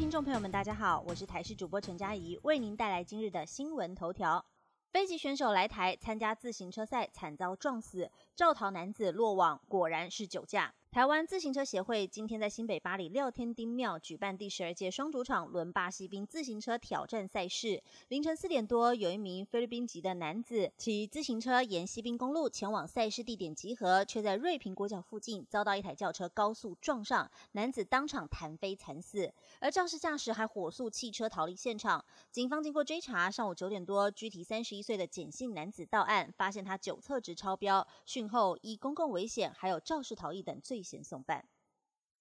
[0.00, 4.42] 听众朋友们，大家好，我是台视主播陈佳怡，为您带来今日的新闻头条。
[4.90, 10.72] 飞机选手来台参加自行车赛，惨遭撞死，肇逃男子落网，果然是酒驾。
[10.92, 17.80] 台湾自行车协会今天在新北巴黎廖天丁庙举办第十二届双主场轮巴西兵自行车挑战赛事。
[18.08, 32.04] 凌晨四点多，有一名菲律宾籍的男子骑自行车沿西滨公路前往赛事地点集合，却在瑞平国角附近遭到一台轿车高速撞上，男子当场弹飞惨死，而肇事驾驶还火速弃车逃离现场。
[32.32, 40.79] 警方经过追查，上午九点多，具体三十一岁的简姓男子到案，发现他酒测值超标，讯后依公共危险还有肇事逃逸等罪。
[40.82, 41.44] 嫌送办。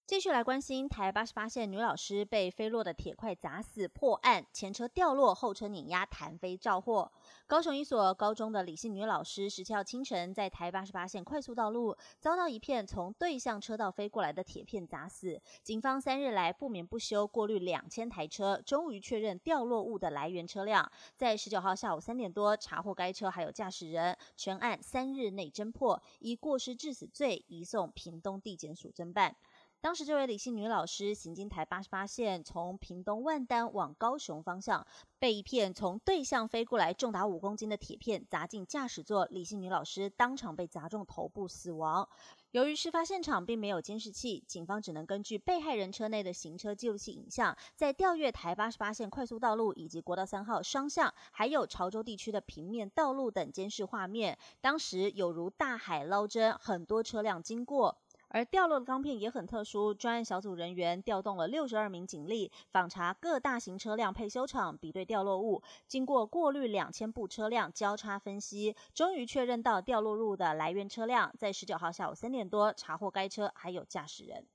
[0.10, 7.12] 继续来关心台八十八线女老师被飞落的铁块砸死破案，前车掉落，后车碾压弹飞照获。
[7.46, 15.40] 高雄一所高中的李姓女老师十七号清晨在台八十八线快速道路遭到一片从对向车道飞过来的铁片砸死。
[15.62, 20.92] 警方三日来不眠不休过滤两千台车，终于确认掉落物的来源车辆。
[21.18, 29.36] 在十九号下午三点多查获该车还有驾驶人，全案三日内侦破，以过失致死罪移送屏东地检署侦办。
[29.82, 34.86] 当时，这位李姓女老师行经台八十八线，从屏东万丹往高雄方向，
[35.20, 42.10] 被一片从对向飞过来、重达五公斤的铁片砸进驾驶座，李姓女老师当场被砸中头部死亡。
[42.52, 57.98] 由于事发现场并没有监视器，警方只能根据被害人车内的行车记录器影像，在调阅台八十八线快速道路以及国道三号双向，还有潮州地区的平面道路等监视画面，当时有如大海捞针，很多车辆经过。
[58.30, 65.62] 而掉落的钢片也很特殊，专案小组人员调动了六十二名警力，访查各大型车辆配修厂，比对掉落物。
[65.88, 71.34] 经过过滤两千部车辆交叉分析，终于确认到掉落物的来源车辆。
[71.38, 74.46] 在十九号下午三点多，查获该车还有驾驶人。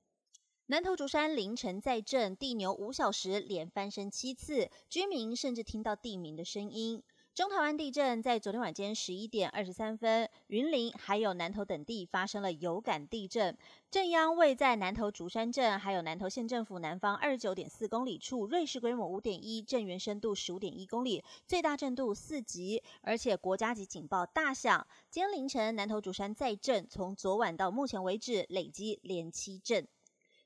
[0.67, 7.02] 南投竹山凌晨在震，地牛五小时连翻身七次，居民甚至听到地鸣的声音。
[7.34, 13.58] 中台湾地震在昨天晚间十一点二十三分，云林还有南投等地发生了有感地震，
[13.90, 24.86] 震央位在南投竹山镇，还有南投县政府南方二十九点四公里处，瑞士规模五点一，震源深度十五点一公里，最大震度四级，而且国家级警报大响。
[25.11, 29.89] 今天凌晨南投竹山再震，从昨晚到目前为止累积连七震。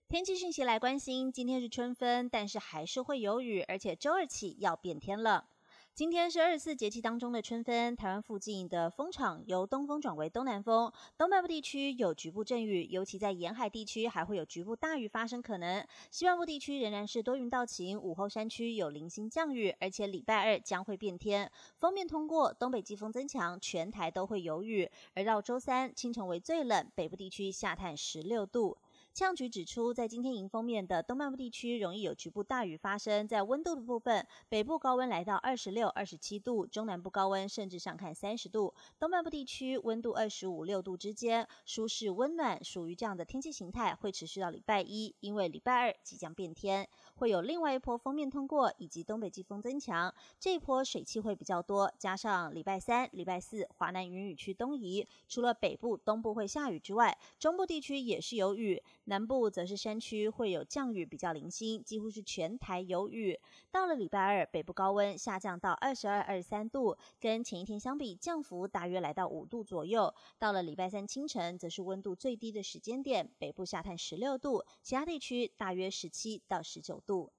[0.08, 5.50] 天气讯息来关心，今天是春分，但是还是会有雨，而且周二起要变天了。
[5.98, 15.84] 今天是二十四节气当中的春分，台湾附近的风场由东风转为东南风，东半部地区有局部阵雨，尤其在沿海地区还会有局部大雨发生可能。
[16.12, 21.50] 西半部地区仍然是多云到晴，午后山区有零星降雨，而且礼拜二将会变天。
[21.80, 24.88] 封面通过，东北季风增强，全台都会有雨。
[25.14, 28.78] 而到周三清晨为最冷，北部地区下探十六度。
[29.18, 33.26] 气象局指出，在今天迎风面的东半部地区容易有局部大雨发生。
[33.26, 58.80] 在温度的部分，北部高温来到二十六、二十七度，中南部高温甚至上看三十度，东半部地区温度二十五六度之间，舒适温暖，属于这样的天气形态会持续到礼拜一，因为礼拜二即将变天，会有另外一波锋面通过，以及东北季风增强，这一波水汽会比较多，加上礼拜三、礼拜四华南云雨区东移，除了北部、东部会下雨之外，中部地区也是有雨。
[59.08, 63.40] 南部则是山区会有降雨，比较零星，几乎是全台有雨。
[63.70, 70.14] 到了礼拜二，北部高温下降到二十二、二十三度，跟前一天相比，降幅大约来到五度左右。
[70.38, 77.32] 到了礼拜三清晨，则是温度最低的时间点，北部下探十六度，其他地区大约十七到十九度。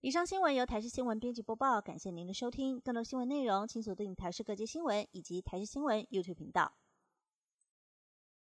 [0.00, 2.78] 以上新闻由台视新闻编辑播报，感谢您的收听。
[2.78, 6.72] 更多新闻内容，请锁定台视各界新闻以及台视新闻 YouTube 频道。